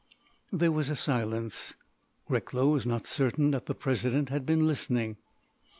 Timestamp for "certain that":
3.05-3.67